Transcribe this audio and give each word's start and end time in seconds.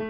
Hi 0.00 0.04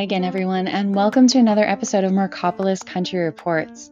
again, 0.00 0.24
everyone, 0.24 0.68
and 0.68 0.94
welcome 0.94 1.26
to 1.26 1.38
another 1.38 1.64
episode 1.64 2.04
of 2.04 2.12
Marcopolis 2.12 2.82
Country 2.82 3.18
Reports. 3.18 3.90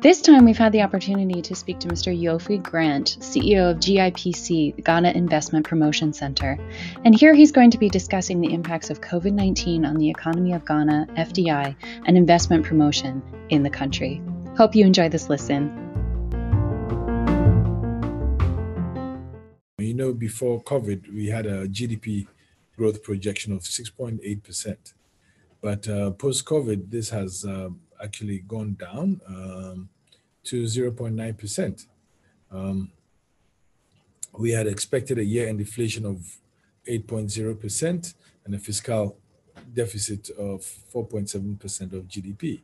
This 0.00 0.22
time, 0.22 0.46
we've 0.46 0.56
had 0.56 0.72
the 0.72 0.80
opportunity 0.80 1.42
to 1.42 1.54
speak 1.54 1.80
to 1.80 1.88
Mr. 1.88 2.18
Yofi 2.18 2.62
Grant, 2.62 3.18
CEO 3.20 3.72
of 3.72 3.76
GIPC, 3.76 4.76
the 4.76 4.80
Ghana 4.80 5.10
Investment 5.10 5.66
Promotion 5.66 6.14
Center. 6.14 6.58
And 7.04 7.14
here 7.14 7.34
he's 7.34 7.52
going 7.52 7.72
to 7.72 7.78
be 7.78 7.90
discussing 7.90 8.40
the 8.40 8.54
impacts 8.54 8.88
of 8.88 9.02
COVID 9.02 9.32
19 9.32 9.84
on 9.84 9.96
the 9.96 10.08
economy 10.08 10.54
of 10.54 10.64
Ghana, 10.64 11.08
FDI, 11.10 11.76
and 12.06 12.16
investment 12.16 12.64
promotion 12.64 13.22
in 13.50 13.62
the 13.62 13.70
country. 13.70 14.22
Hope 14.56 14.74
you 14.74 14.86
enjoy 14.86 15.10
this 15.10 15.28
listen. 15.28 15.85
Know, 19.96 20.12
before 20.12 20.62
COVID, 20.62 21.12
we 21.12 21.26
had 21.26 21.46
a 21.46 21.66
GDP 21.66 22.26
growth 22.76 23.02
projection 23.02 23.52
of 23.52 23.62
6.8%. 23.62 24.76
But 25.60 25.88
uh, 25.88 26.10
post 26.12 26.44
COVID, 26.44 26.90
this 26.90 27.10
has 27.10 27.44
uh, 27.44 27.70
actually 28.02 28.40
gone 28.40 28.76
down 28.78 29.20
um, 29.26 29.88
to 30.44 30.64
0.9%. 30.64 31.86
Um, 32.50 32.92
we 34.38 34.50
had 34.50 34.66
expected 34.66 35.18
a 35.18 35.24
year 35.24 35.48
end 35.48 35.60
inflation 35.60 36.04
of 36.04 36.38
8.0% 36.88 38.14
and 38.44 38.54
a 38.54 38.58
fiscal 38.58 39.16
deficit 39.74 40.30
of 40.30 40.60
4.7% 40.94 41.92
of 41.92 42.06
GDP. 42.06 42.60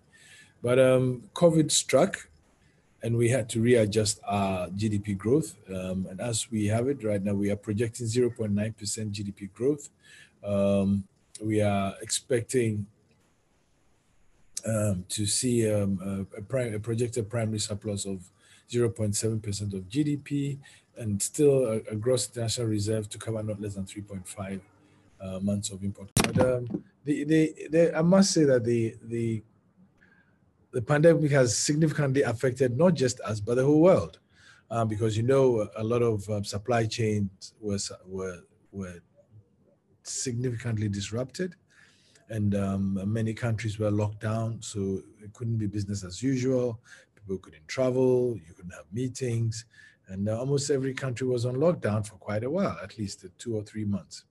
But 0.62 0.78
um, 0.78 1.24
COVID 1.34 1.70
struck 1.70 2.28
and 3.02 3.16
we 3.16 3.28
had 3.28 3.48
to 3.50 3.60
readjust 3.60 4.20
our 4.24 4.68
GDP 4.68 5.16
growth. 5.18 5.56
Um, 5.68 6.06
and 6.08 6.20
as 6.20 6.50
we 6.50 6.66
have 6.66 6.88
it 6.88 7.02
right 7.02 7.22
now, 7.22 7.34
we 7.34 7.50
are 7.50 7.56
projecting 7.56 8.06
0.9% 8.06 8.52
GDP 8.54 9.52
growth. 9.52 9.90
Um, 10.44 11.04
we 11.40 11.60
are 11.60 11.94
expecting 12.00 12.86
um, 14.66 15.04
to 15.08 15.26
see 15.26 15.70
um, 15.72 16.26
a, 16.32 16.38
a, 16.38 16.74
a, 16.74 16.78
projected 16.78 17.28
primary 17.28 17.58
surplus 17.58 18.04
of 18.04 18.30
0.7% 18.70 19.74
of 19.74 19.88
GDP 19.88 20.58
and 20.96 21.20
still 21.20 21.64
a, 21.66 21.76
a, 21.90 21.96
gross 21.96 22.28
international 22.28 22.68
reserve 22.68 23.08
to 23.08 23.18
cover 23.18 23.42
not 23.42 23.60
less 23.60 23.74
than 23.74 23.84
3.5 23.84 24.60
uh, 25.20 25.40
months 25.40 25.70
of 25.70 25.82
import. 25.82 26.10
But 26.14 26.38
um, 26.38 26.84
the, 27.04 27.24
the, 27.24 27.54
the, 27.70 27.98
I 27.98 28.02
must 28.02 28.32
say 28.32 28.44
that 28.44 28.64
the, 28.64 28.94
the, 29.02 29.42
the 30.72 30.82
pandemic 30.82 31.30
has 31.30 31.56
significantly 31.56 32.22
affected 32.22 32.76
not 32.76 32.94
just 32.94 33.20
us, 33.20 33.40
but 33.40 33.56
the 33.56 33.64
whole 33.64 33.80
world. 33.80 34.18
Um, 34.70 34.88
because 34.88 35.18
you 35.18 35.22
know 35.22 35.68
a 35.76 35.84
lot 35.84 36.00
of 36.00 36.26
um, 36.30 36.44
supply 36.44 36.86
chains 36.86 37.52
was, 37.60 37.92
were, 38.06 38.38
were 38.72 39.00
significantly 40.02 40.88
disrupted 40.88 41.54
and 42.32 42.54
um, 42.54 42.98
many 43.12 43.34
countries 43.34 43.78
were 43.78 43.90
locked 43.90 44.20
down, 44.20 44.56
so 44.62 45.02
it 45.22 45.32
couldn't 45.34 45.58
be 45.58 45.66
business 45.66 46.02
as 46.02 46.22
usual. 46.22 46.80
People 47.14 47.36
couldn't 47.36 47.68
travel, 47.68 48.38
you 48.46 48.54
couldn't 48.54 48.72
have 48.72 48.86
meetings, 48.90 49.66
and 50.08 50.30
uh, 50.30 50.38
almost 50.38 50.70
every 50.70 50.94
country 50.94 51.26
was 51.26 51.44
on 51.44 51.56
lockdown 51.56 52.06
for 52.06 52.14
quite 52.14 52.42
a 52.42 52.50
while, 52.50 52.78
at 52.82 52.96
least 52.96 53.26
two 53.38 53.54
or 53.54 53.62
three 53.62 53.84
months. 53.84 54.24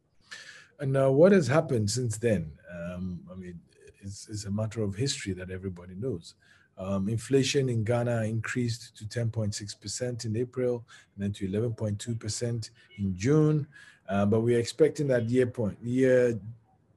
And 0.80 0.98
uh, 0.98 1.12
what 1.12 1.32
has 1.32 1.48
happened 1.48 1.92
since 1.92 2.18
then? 2.18 2.52
Um, 2.74 3.20
I 3.32 3.36
mean, 3.36 3.60
it's, 4.02 4.46
a 4.46 4.52
matter 4.52 4.82
of 4.82 4.96
history 4.96 5.34
that 5.34 5.50
everybody 5.50 5.96
knows. 5.96 6.36
Um, 6.78 7.10
inflation 7.10 7.70
in 7.70 7.84
Ghana 7.84 8.24
increased 8.24 8.98
to 8.98 9.06
10.6% 9.06 10.26
in 10.26 10.38
April, 10.38 10.86
and 11.16 11.24
then 11.24 11.32
to 11.34 11.48
11.2% 11.48 12.70
in 12.98 13.16
June. 13.16 13.68
Uh, 14.10 14.26
but 14.26 14.42
we're 14.42 14.60
expecting 14.60 15.08
that 15.08 15.30
year 15.30 15.46
point 15.46 15.78
year 15.82 16.40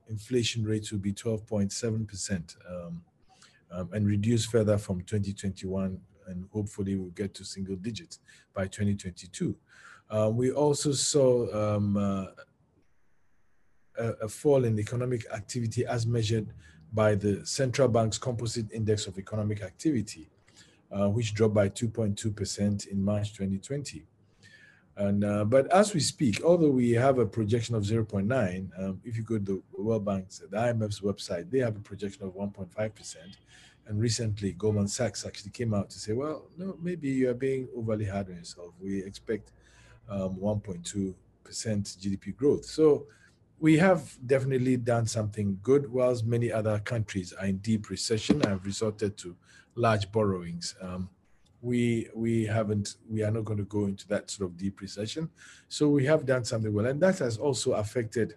inflation 0.08 0.64
rates 0.64 0.92
will 0.92 0.98
be 0.98 1.12
12.7% 1.12 2.56
um, 2.68 3.02
um, 3.70 3.88
and 3.92 4.06
reduce 4.06 4.44
further 4.46 4.78
from 4.78 5.00
2021 5.02 5.98
and 6.26 6.48
hopefully 6.52 6.96
we'll 6.96 7.10
get 7.10 7.34
to 7.34 7.44
single 7.44 7.76
digits 7.76 8.18
by 8.54 8.66
2022. 8.66 9.56
Uh, 10.10 10.30
we 10.32 10.50
also 10.50 10.92
saw 10.92 11.76
um, 11.76 11.96
uh, 11.96 12.26
a, 13.98 14.08
a, 14.22 14.28
fall 14.28 14.64
in 14.64 14.78
economic 14.78 15.26
activity 15.32 15.86
as 15.86 16.06
measured 16.06 16.52
by 16.94 17.14
the 17.16 17.44
central 17.44 17.88
bank's 17.88 18.18
composite 18.18 18.70
index 18.72 19.06
of 19.06 19.18
economic 19.18 19.62
activity, 19.62 20.30
uh, 20.92 21.08
which 21.08 21.34
dropped 21.34 21.54
by 21.54 21.68
2.2% 21.68 22.86
in 22.86 23.04
March 23.04 23.32
2020. 23.32 24.06
And 24.96 25.24
uh, 25.24 25.44
but 25.44 25.70
as 25.72 25.92
we 25.92 25.98
speak, 25.98 26.42
although 26.44 26.70
we 26.70 26.92
have 26.92 27.18
a 27.18 27.26
projection 27.26 27.74
of 27.74 27.82
0.9, 27.82 28.70
um, 28.80 29.00
if 29.04 29.16
you 29.16 29.24
go 29.24 29.38
to 29.38 29.44
the 29.44 29.82
World 29.82 30.04
Bank's, 30.04 30.38
the 30.38 30.56
IMF's 30.56 31.00
website, 31.00 31.50
they 31.50 31.58
have 31.58 31.76
a 31.76 31.80
projection 31.80 32.24
of 32.24 32.34
1.5 32.34 32.94
percent. 32.94 33.36
And 33.86 34.00
recently, 34.00 34.52
Goldman 34.52 34.88
Sachs 34.88 35.26
actually 35.26 35.50
came 35.50 35.74
out 35.74 35.90
to 35.90 35.98
say, 35.98 36.12
well, 36.12 36.46
no, 36.56 36.78
maybe 36.80 37.10
you 37.10 37.28
are 37.28 37.34
being 37.34 37.68
overly 37.76 38.06
hard 38.06 38.30
on 38.30 38.36
yourself. 38.36 38.72
We 38.80 39.02
expect 39.02 39.50
um, 40.08 40.36
1.2 40.36 41.12
percent 41.42 41.96
GDP 42.00 42.34
growth. 42.36 42.64
So 42.64 43.06
we 43.64 43.78
have 43.78 44.18
definitely 44.26 44.76
done 44.76 45.06
something 45.06 45.58
good, 45.62 45.90
whilst 45.90 46.26
many 46.26 46.52
other 46.52 46.78
countries 46.80 47.32
are 47.32 47.46
in 47.46 47.56
deep 47.70 47.88
recession 47.88 48.36
and 48.42 48.50
have 48.50 48.66
resorted 48.66 49.16
to 49.16 49.34
large 49.74 50.12
borrowings. 50.12 50.74
Um, 50.82 51.08
we 51.62 52.06
we 52.14 52.44
haven't 52.44 52.96
we 53.08 53.22
are 53.22 53.30
not 53.30 53.46
going 53.46 53.56
to 53.56 53.64
go 53.64 53.86
into 53.86 54.06
that 54.08 54.30
sort 54.30 54.50
of 54.50 54.58
deep 54.58 54.82
recession 54.82 55.30
so 55.68 55.88
we 55.88 56.04
have 56.04 56.26
done 56.26 56.44
something 56.44 56.74
well 56.74 56.84
and 56.84 57.00
that 57.00 57.18
has 57.18 57.38
also 57.38 57.72
affected 57.72 58.34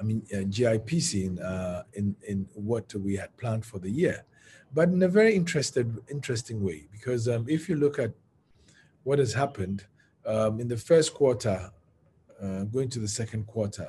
i 0.00 0.02
mean 0.02 0.22
uh, 0.32 0.38
gipc 0.56 1.12
in 1.26 1.38
uh, 1.38 1.82
in 1.92 2.16
in 2.26 2.48
what 2.54 2.94
we 2.94 3.14
had 3.14 3.30
planned 3.36 3.62
for 3.70 3.78
the 3.78 3.90
year 3.90 4.24
but 4.72 4.88
in 4.88 5.02
a 5.02 5.08
very 5.20 5.34
interested 5.34 5.86
interesting 6.08 6.64
way 6.64 6.86
because 6.90 7.28
um, 7.28 7.44
if 7.46 7.68
you 7.68 7.76
look 7.76 7.98
at 7.98 8.12
what 9.02 9.18
has 9.18 9.34
happened 9.34 9.84
um, 10.24 10.60
in 10.60 10.66
the 10.66 10.78
first 10.78 11.12
quarter 11.12 11.70
uh, 12.42 12.64
going 12.64 12.88
to 12.88 12.98
the 12.98 13.08
second 13.08 13.46
quarter 13.46 13.88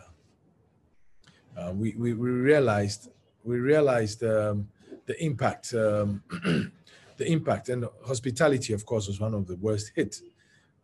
uh, 1.57 1.72
we, 1.73 1.94
we 1.97 2.13
we 2.13 2.29
realized 2.29 3.09
we 3.44 3.57
realized 3.59 4.23
um, 4.23 4.67
the 5.06 5.23
impact 5.23 5.73
um, 5.73 6.22
the 7.17 7.31
impact 7.31 7.69
and 7.69 7.85
hospitality, 8.05 8.73
of 8.73 8.85
course, 8.85 9.07
was 9.07 9.19
one 9.19 9.34
of 9.34 9.47
the 9.47 9.55
worst 9.57 9.91
hit. 9.95 10.19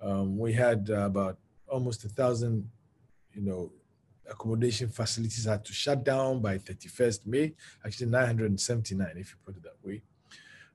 Um, 0.02 0.38
we 0.38 0.54
had 0.54 0.90
about 0.90 1.38
almost 1.68 2.06
a 2.06 2.10
thousand, 2.10 2.70
you 3.34 3.42
know, 3.42 3.72
accommodation 4.30 4.90
facilities 4.90 5.46
had 5.46 5.66
to 5.66 5.74
shut 5.74 6.04
down 6.04 6.42
by 6.42 6.58
31st 6.58 7.28
May, 7.28 7.54
actually 7.86 8.08
979, 8.08 9.08
if 9.18 9.32
you 9.32 9.36
put 9.46 9.58
it 9.58 9.64
that 9.64 9.76
way, 9.84 10.02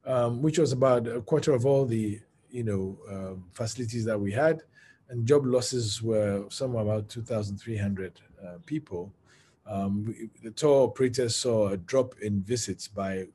um, 0.04 0.42
which 0.42 0.58
was 0.58 0.72
about 0.72 1.06
a 1.06 1.20
quarter 1.22 1.52
of 1.52 1.64
all 1.64 1.86
the, 1.86 2.20
you 2.50 2.64
know, 2.64 2.98
um, 3.10 3.44
facilities 3.52 4.04
that 4.04 4.19
we 4.19 4.32
had. 4.32 4.62
And 5.09 5.27
job 5.27 5.47
losses 5.47 6.03
were 6.03 6.44
somewhere 6.49 6.83
about 6.83 7.09
2,300 7.09 8.21
uh, 8.44 8.59
people. 8.67 9.12
Um, 9.67 10.05
we, 10.05 10.31
the 10.43 10.50
tour 10.50 10.84
operators 10.84 11.37
saw 11.37 11.69
a 11.69 11.77
drop 11.77 12.15
in 12.21 12.43
visits 12.43 12.89
by 12.89 13.28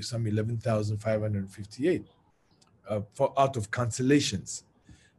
some 0.00 0.26
11,558 0.26 2.04
uh, 2.88 3.00
for 3.12 3.32
out 3.38 3.56
of 3.56 3.70
cancellations, 3.70 4.62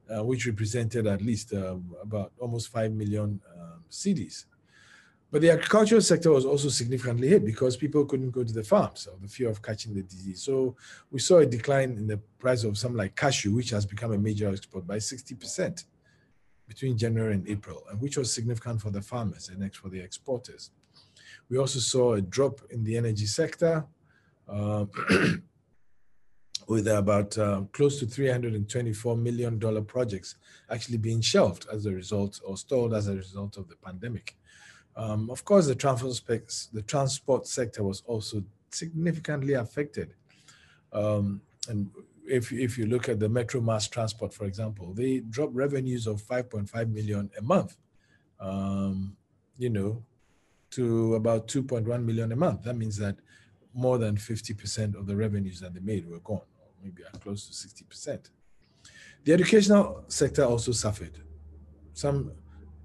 uh, 0.10 0.24
which 0.24 0.46
represented 0.46 1.08
at 1.08 1.22
least 1.22 1.54
um, 1.54 1.96
about 2.02 2.32
almost 2.40 2.70
5 2.70 2.92
million 2.94 3.42
um, 3.60 3.84
cedis. 3.90 4.46
But 5.32 5.42
the 5.42 5.52
agricultural 5.52 6.02
sector 6.02 6.32
was 6.32 6.46
also 6.46 6.70
significantly 6.70 7.28
hit 7.28 7.46
because 7.46 7.78
people 7.78 8.04
couldn't 8.06 8.32
go 8.32 8.44
to 8.44 8.54
the 8.54 8.64
farms 8.64 9.08
of 9.08 9.22
the 9.22 9.28
fear 9.28 9.50
of 9.50 9.62
catching 9.62 9.94
the 9.94 10.02
disease. 10.02 10.42
So 10.42 10.76
we 11.12 11.20
saw 11.20 11.40
a 11.40 11.46
decline 11.46 11.92
in 11.92 12.08
the 12.08 12.18
price 12.40 12.64
of 12.64 12.78
some 12.78 12.96
like 12.96 13.16
cashew, 13.16 13.54
which 13.54 13.70
has 13.70 13.86
become 13.86 14.12
a 14.12 14.18
major 14.18 14.50
export 14.50 14.88
by 14.88 14.98
60% 14.98 15.84
between 16.68 16.98
January 16.98 17.34
and 17.34 17.48
April, 17.48 17.84
and 17.90 18.02
which 18.02 18.18
was 18.18 18.34
significant 18.34 18.82
for 18.82 18.90
the 18.90 19.02
farmers 19.02 19.50
and 19.50 19.76
for 19.76 19.90
the 19.90 20.00
exporters. 20.00 20.72
We 21.50 21.58
also 21.58 21.80
saw 21.80 22.14
a 22.14 22.22
drop 22.22 22.62
in 22.70 22.84
the 22.84 22.98
energy 22.98 23.26
sector, 23.26 23.86
uh, 24.48 24.86
with 26.68 26.88
about 26.88 27.38
uh, 27.38 27.64
close 27.72 28.00
to 28.00 28.06
$324 28.06 29.20
million 29.20 29.60
projects 29.86 30.36
actually 30.70 30.98
being 30.98 31.22
shelved 31.22 31.66
as 31.72 31.86
a 31.88 31.92
result 31.92 32.40
or 32.46 32.58
stalled 32.58 32.94
as 32.94 33.08
a 33.08 33.16
result 33.16 33.58
of 33.58 33.68
the 33.68 33.76
pandemic. 33.76 34.36
Um, 35.00 35.30
of 35.30 35.46
course, 35.46 35.66
the 35.66 35.76
transport, 35.76 36.22
the 36.74 36.82
transport 36.82 37.48
sector 37.48 37.84
was 37.84 38.04
also 38.06 38.44
significantly 38.70 39.54
affected. 39.54 40.14
Um, 40.92 41.40
and 41.70 41.90
if, 42.28 42.52
if 42.52 42.78
you 42.78 42.86
look 42.86 43.08
at 43.08 43.18
the 43.18 43.30
Metro 43.30 43.62
Mass 43.62 43.88
Transport, 43.88 44.34
for 44.34 44.44
example, 44.44 44.94
they 44.94 45.20
dropped 45.22 45.56
revenues 45.56 46.06
of 46.06 46.22
5.5 46.22 46.92
million 46.92 47.30
a 47.38 47.42
month, 47.42 47.78
um, 48.42 49.16
you 49.58 49.70
know, 49.70 50.04
to 50.72 51.16
about 51.16 51.48
2.1 51.48 52.04
million 52.04 52.34
a 52.34 52.36
month. 52.36 52.64
That 52.64 52.76
means 52.76 52.98
that 52.98 53.16
more 53.74 53.98
than 54.00 54.18
50% 54.18 55.00
of 55.00 55.08
the 55.08 55.16
revenues 55.16 55.62
that 55.62 55.74
they 55.74 55.80
made 55.80 56.10
were 56.10 56.20
gone, 56.20 56.42
or 56.60 56.68
maybe 56.84 57.04
close 57.22 57.48
to 57.48 57.86
60%. 57.86 58.30
The 59.24 59.32
educational 59.32 60.04
sector 60.10 60.44
also 60.44 60.74
suffered. 60.74 61.20
Some 61.94 62.34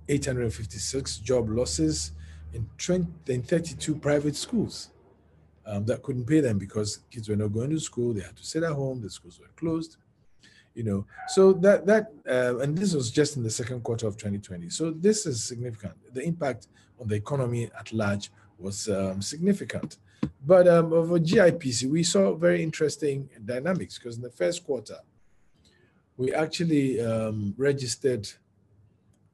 856 0.08 1.18
job 1.18 1.48
losses 1.48 2.12
in, 2.52 2.68
20, 2.78 3.06
in 3.28 3.42
32 3.42 3.94
private 3.96 4.36
schools 4.36 4.90
um, 5.66 5.84
that 5.86 6.02
couldn't 6.02 6.26
pay 6.26 6.40
them 6.40 6.58
because 6.58 7.00
kids 7.10 7.28
were 7.28 7.36
not 7.36 7.52
going 7.52 7.70
to 7.70 7.80
school. 7.80 8.12
They 8.12 8.22
had 8.22 8.36
to 8.36 8.44
sit 8.44 8.62
at 8.62 8.72
home. 8.72 9.00
The 9.00 9.10
schools 9.10 9.40
were 9.40 9.48
closed. 9.56 9.96
You 10.74 10.82
know, 10.82 11.06
so 11.28 11.52
that 11.52 11.86
that 11.86 12.12
uh, 12.28 12.58
and 12.58 12.76
this 12.76 12.94
was 12.94 13.12
just 13.12 13.36
in 13.36 13.44
the 13.44 13.50
second 13.50 13.84
quarter 13.84 14.08
of 14.08 14.16
2020. 14.16 14.70
So 14.70 14.90
this 14.90 15.24
is 15.24 15.42
significant. 15.42 15.94
The 16.12 16.22
impact 16.22 16.66
on 17.00 17.06
the 17.06 17.14
economy 17.14 17.70
at 17.78 17.92
large 17.92 18.32
was 18.58 18.88
um, 18.88 19.22
significant. 19.22 19.98
But 20.44 20.66
um, 20.66 20.92
over 20.92 21.20
GIPC, 21.20 21.88
we 21.88 22.02
saw 22.02 22.34
very 22.34 22.62
interesting 22.62 23.28
dynamics 23.44 23.98
because 23.98 24.16
in 24.16 24.22
the 24.22 24.30
first 24.30 24.64
quarter, 24.64 24.98
we 26.16 26.32
actually 26.34 27.00
um, 27.00 27.54
registered 27.56 28.28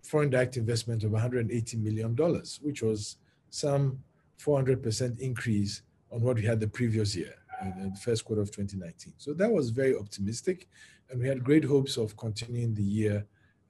foreign 0.02 0.30
direct 0.30 0.56
investment 0.56 1.04
of 1.04 1.12
180 1.12 1.76
million 1.78 2.14
dollars, 2.14 2.58
which 2.62 2.82
was 2.82 3.16
some 3.50 3.98
400% 4.38 5.18
increase 5.18 5.82
on 6.10 6.22
what 6.22 6.36
we 6.36 6.42
had 6.42 6.60
the 6.60 6.68
previous 6.68 7.14
year, 7.14 7.34
in 7.62 7.92
the 7.92 8.00
first 8.00 8.24
quarter 8.24 8.42
of 8.42 8.50
2019. 8.50 9.12
So 9.18 9.32
that 9.34 9.50
was 9.50 9.70
very 9.70 9.96
optimistic, 9.96 10.68
and 11.10 11.20
we 11.20 11.28
had 11.28 11.44
great 11.44 11.64
hopes 11.64 11.96
of 11.96 12.16
continuing 12.16 12.74
the 12.74 12.82
year 12.82 13.26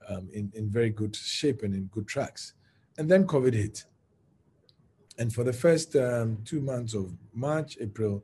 um, 0.07 0.29
in, 0.33 0.51
in 0.55 0.69
very 0.69 0.89
good 0.89 1.15
shape 1.15 1.63
and 1.63 1.73
in 1.73 1.85
good 1.85 2.07
tracks. 2.07 2.53
And 2.97 3.09
then 3.09 3.27
COVID 3.27 3.53
hit. 3.53 3.85
And 5.17 5.33
for 5.33 5.43
the 5.43 5.53
first 5.53 5.95
um, 5.95 6.39
two 6.45 6.61
months 6.61 6.93
of 6.93 7.13
March, 7.33 7.77
April, 7.79 8.23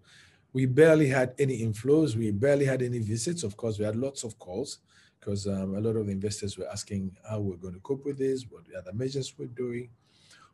we 0.54 0.66
barely 0.66 1.08
had 1.08 1.36
any 1.38 1.62
inflows. 1.62 2.16
We 2.16 2.32
barely 2.32 2.66
had 2.66 2.82
any 2.82 3.00
visits. 3.00 3.44
Of 3.44 3.58
course, 3.58 3.78
we 3.78 3.86
had 3.86 3.96
lots 3.96 4.24
of 4.24 4.40
calls 4.40 4.80
because 5.20 5.48
um, 5.48 5.76
a 5.76 5.80
lot 5.80 5.96
of 5.96 6.06
the 6.06 6.12
investors 6.12 6.58
were 6.58 6.70
asking 6.70 7.16
how 7.30 7.40
we're 7.40 7.56
going 7.58 7.74
to 7.74 7.80
cope 7.82 8.06
with 8.06 8.18
this, 8.18 8.46
what 8.50 8.66
the 8.66 8.78
other 8.78 8.94
measures 8.94 9.34
we're 9.38 9.48
doing. 9.48 9.90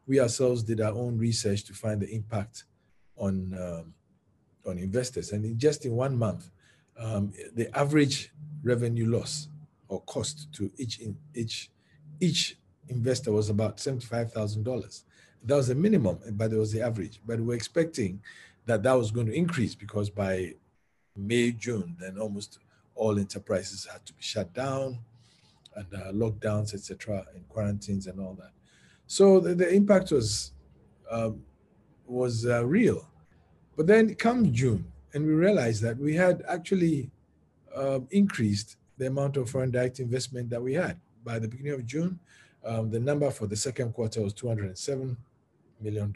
We 0.07 0.19
ourselves 0.19 0.63
did 0.63 0.81
our 0.81 0.93
own 0.93 1.17
research 1.17 1.63
to 1.65 1.73
find 1.73 2.01
the 2.01 2.09
impact 2.09 2.65
on 3.17 3.53
um, 3.59 3.93
on 4.65 4.77
investors. 4.77 5.31
And 5.31 5.45
in 5.45 5.57
just 5.57 5.85
in 5.85 5.93
one 5.93 6.17
month, 6.17 6.49
um, 6.97 7.33
the 7.55 7.75
average 7.77 8.31
revenue 8.63 9.09
loss 9.09 9.47
or 9.87 10.01
cost 10.01 10.51
to 10.53 10.71
each 10.77 10.99
in, 10.99 11.17
each 11.33 11.69
each 12.19 12.57
investor 12.87 13.31
was 13.31 13.49
about 13.49 13.79
seventy-five 13.79 14.31
thousand 14.31 14.63
dollars. 14.63 15.05
That 15.45 15.55
was 15.55 15.67
the 15.67 15.75
minimum, 15.75 16.19
but 16.31 16.51
it 16.53 16.57
was 16.57 16.71
the 16.71 16.81
average. 16.81 17.19
But 17.25 17.39
we're 17.39 17.55
expecting 17.55 18.21
that 18.65 18.83
that 18.83 18.93
was 18.93 19.11
going 19.11 19.27
to 19.27 19.33
increase 19.33 19.75
because 19.75 20.09
by 20.09 20.53
May, 21.15 21.51
June, 21.51 21.95
then 21.99 22.17
almost 22.17 22.59
all 22.95 23.17
enterprises 23.19 23.87
had 23.91 24.05
to 24.05 24.13
be 24.13 24.21
shut 24.21 24.53
down 24.53 24.99
and 25.75 25.87
uh, 25.93 26.11
lockdowns, 26.11 26.73
etc., 26.73 27.25
and 27.33 27.47
quarantines 27.49 28.07
and 28.07 28.19
all 28.19 28.33
that. 28.35 28.51
So 29.07 29.39
the, 29.39 29.55
the 29.55 29.73
impact 29.73 30.11
was 30.11 30.51
um, 31.09 31.41
was 32.05 32.45
uh, 32.45 32.65
real. 32.65 33.07
But 33.75 33.87
then 33.87 34.13
come 34.15 34.51
June, 34.53 34.85
and 35.13 35.25
we 35.25 35.33
realized 35.33 35.81
that 35.83 35.97
we 35.97 36.15
had 36.15 36.43
actually 36.47 37.09
uh, 37.75 37.99
increased 38.11 38.77
the 38.97 39.07
amount 39.07 39.37
of 39.37 39.49
foreign 39.49 39.71
direct 39.71 39.99
investment 39.99 40.49
that 40.51 40.61
we 40.61 40.73
had. 40.73 40.99
By 41.23 41.39
the 41.39 41.47
beginning 41.47 41.73
of 41.73 41.85
June, 41.85 42.19
um, 42.63 42.89
the 42.91 42.99
number 42.99 43.29
for 43.31 43.47
the 43.47 43.55
second 43.55 43.93
quarter 43.93 44.21
was 44.21 44.33
$207 44.33 45.15
million, 45.81 46.13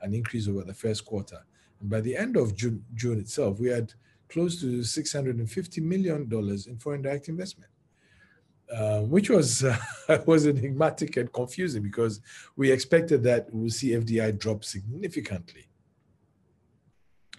an 0.00 0.14
increase 0.14 0.48
over 0.48 0.62
the 0.62 0.74
first 0.74 1.04
quarter. 1.04 1.44
And 1.80 1.90
by 1.90 2.00
the 2.00 2.16
end 2.16 2.36
of 2.36 2.56
June, 2.56 2.84
June 2.94 3.18
itself, 3.18 3.60
we 3.60 3.68
had 3.68 3.92
close 4.28 4.60
to 4.60 4.80
$650 4.80 5.82
million 5.82 6.28
in 6.68 6.78
foreign 6.78 7.02
direct 7.02 7.28
investment. 7.28 7.70
Uh, 8.70 9.00
which 9.00 9.30
was 9.30 9.64
uh, 9.64 9.78
was 10.26 10.46
enigmatic 10.46 11.16
and 11.16 11.32
confusing 11.32 11.82
because 11.82 12.20
we 12.54 12.70
expected 12.70 13.22
that 13.22 13.46
we'll 13.50 13.70
see 13.70 13.92
FDI 13.92 14.38
drop 14.38 14.62
significantly, 14.62 15.66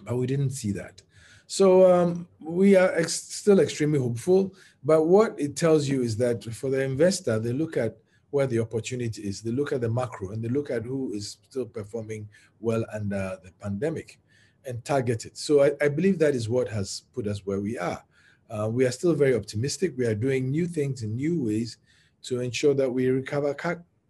but 0.02 0.16
we 0.16 0.26
didn't 0.26 0.50
see 0.50 0.72
that. 0.72 1.00
So 1.46 1.92
um, 1.92 2.26
we 2.40 2.74
are 2.74 2.92
ex- 2.96 3.12
still 3.12 3.60
extremely 3.60 4.00
hopeful. 4.00 4.54
But 4.82 5.04
what 5.04 5.38
it 5.38 5.56
tells 5.56 5.88
you 5.88 6.02
is 6.02 6.16
that 6.16 6.44
for 6.52 6.70
the 6.70 6.82
investor, 6.82 7.38
they 7.38 7.52
look 7.52 7.76
at 7.76 7.96
where 8.30 8.46
the 8.46 8.60
opportunity 8.60 9.22
is. 9.22 9.42
They 9.42 9.50
look 9.50 9.72
at 9.72 9.80
the 9.80 9.88
macro 9.88 10.30
and 10.30 10.42
they 10.42 10.48
look 10.48 10.70
at 10.70 10.84
who 10.84 11.12
is 11.12 11.38
still 11.48 11.66
performing 11.66 12.28
well 12.60 12.84
under 12.92 13.38
the 13.42 13.52
pandemic 13.60 14.18
and 14.66 14.84
target 14.84 15.24
it. 15.24 15.36
So 15.36 15.62
I, 15.64 15.72
I 15.80 15.88
believe 15.88 16.18
that 16.18 16.34
is 16.34 16.48
what 16.48 16.68
has 16.68 17.02
put 17.14 17.26
us 17.26 17.46
where 17.46 17.60
we 17.60 17.78
are. 17.78 18.02
Uh, 18.50 18.68
we 18.70 18.84
are 18.84 18.90
still 18.90 19.14
very 19.14 19.34
optimistic. 19.34 19.94
We 19.96 20.06
are 20.06 20.14
doing 20.14 20.50
new 20.50 20.66
things 20.66 21.02
in 21.02 21.14
new 21.14 21.42
ways 21.42 21.78
to 22.24 22.40
ensure 22.40 22.74
that 22.74 22.90
we 22.90 23.08
recover 23.08 23.54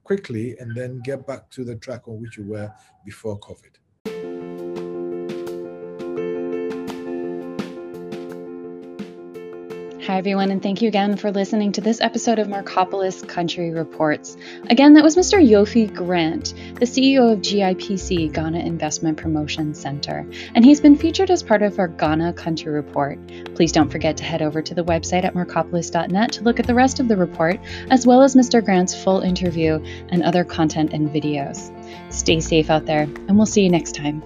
quickly 0.03 0.57
and 0.59 0.75
then 0.75 1.01
get 1.05 1.27
back 1.27 1.51
to 1.51 1.65
the 1.65 1.77
track 1.77 2.09
on 2.09 2.21
which 2.21 2.39
we 2.39 2.45
were 2.45 2.73
before 3.05 3.39
COVID. 3.39 3.80
Hi, 10.11 10.19
everyone, 10.19 10.51
and 10.51 10.61
thank 10.61 10.83
you 10.83 10.89
again 10.89 11.17
for 11.17 11.31
listening 11.31 11.71
to 11.71 11.81
this 11.81 12.01
episode 12.01 12.41
of 12.41 12.49
Marcopolis 12.49 13.23
Country 13.29 13.71
Reports. 13.71 14.37
Again, 14.69 14.95
that 14.95 15.05
was 15.05 15.15
Mr. 15.15 15.41
Yofi 15.41 15.95
Grant, 15.95 16.53
the 16.81 16.85
CEO 16.85 17.33
of 17.33 17.39
GIPC, 17.39 18.33
Ghana 18.33 18.59
Investment 18.59 19.19
Promotion 19.19 19.73
Center, 19.73 20.29
and 20.57 20.65
he's 20.65 20.81
been 20.81 20.97
featured 20.97 21.31
as 21.31 21.45
part 21.45 21.63
of 21.63 21.79
our 21.79 21.87
Ghana 21.87 22.33
Country 22.33 22.73
Report. 22.73 23.21
Please 23.55 23.71
don't 23.71 23.89
forget 23.89 24.17
to 24.17 24.25
head 24.25 24.43
over 24.43 24.61
to 24.61 24.75
the 24.75 24.83
website 24.83 25.23
at 25.23 25.35
marcopolis.net 25.35 26.33
to 26.33 26.43
look 26.43 26.59
at 26.59 26.67
the 26.67 26.75
rest 26.75 26.99
of 26.99 27.07
the 27.07 27.17
report, 27.17 27.61
as 27.89 28.05
well 28.05 28.23
as 28.23 28.35
Mr. 28.35 28.65
Grant's 28.65 29.01
full 29.01 29.21
interview 29.21 29.79
and 30.09 30.25
other 30.25 30.43
content 30.43 30.93
and 30.93 31.09
videos. 31.09 31.71
Stay 32.13 32.41
safe 32.41 32.69
out 32.69 32.85
there, 32.85 33.03
and 33.03 33.37
we'll 33.37 33.47
see 33.47 33.63
you 33.63 33.71
next 33.71 33.95
time. 33.95 34.25